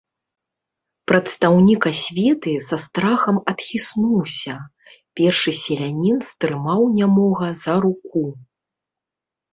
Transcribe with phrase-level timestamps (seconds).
[1.09, 4.55] Прадстаўнік асветы са страхам адхіснуўся,
[5.19, 8.25] першы селянін стрымаў нямога за руку.